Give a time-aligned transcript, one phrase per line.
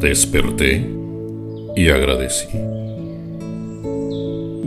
[0.00, 0.82] Desperté
[1.76, 2.48] y agradecí.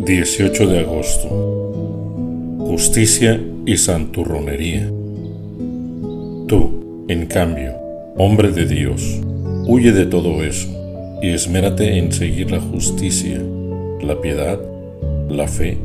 [0.05, 1.27] 18 de agosto.
[2.59, 4.87] Justicia y santurronería.
[6.47, 7.73] Tú, en cambio,
[8.15, 9.21] hombre de Dios,
[9.65, 10.69] huye de todo eso
[11.23, 13.41] y esmérate en seguir la justicia,
[14.03, 14.59] la piedad,
[15.29, 15.79] la fe,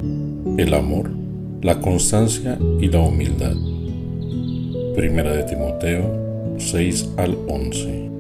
[0.59, 1.11] el amor,
[1.63, 3.57] la constancia y la humildad.
[4.95, 8.18] Primera de Timoteo 6 al 11.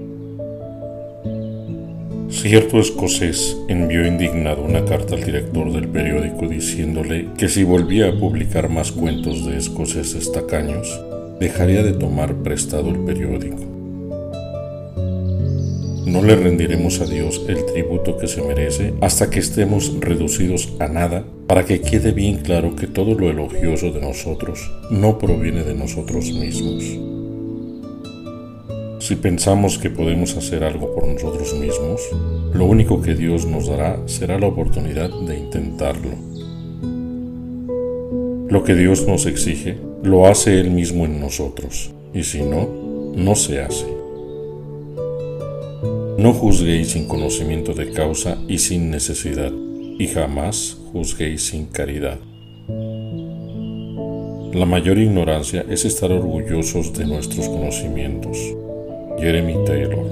[2.40, 8.16] Cierto escocés envió indignado una carta al director del periódico diciéndole que si volvía a
[8.16, 11.00] publicar más cuentos de escoceses tacaños,
[11.40, 13.58] dejaría de tomar prestado el periódico.
[16.06, 20.86] No le rendiremos a Dios el tributo que se merece hasta que estemos reducidos a
[20.86, 25.74] nada para que quede bien claro que todo lo elogioso de nosotros no proviene de
[25.74, 27.27] nosotros mismos.
[29.08, 32.02] Si pensamos que podemos hacer algo por nosotros mismos,
[32.52, 36.10] lo único que Dios nos dará será la oportunidad de intentarlo.
[38.50, 42.68] Lo que Dios nos exige, lo hace Él mismo en nosotros, y si no,
[43.16, 43.86] no se hace.
[46.18, 49.52] No juzguéis sin conocimiento de causa y sin necesidad,
[49.98, 52.18] y jamás juzguéis sin caridad.
[54.52, 58.36] La mayor ignorancia es estar orgullosos de nuestros conocimientos.
[59.20, 60.04] Jeremy Taylor.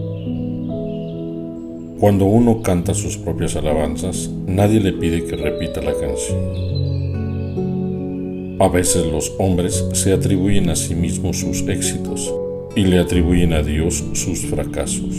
[2.01, 6.67] Cuando uno canta sus propias alabanzas, nadie le pide que repita la canción.
[8.61, 12.35] A veces los hombres se atribuyen a sí mismos sus éxitos
[12.75, 15.15] y le atribuyen a Dios sus fracasos.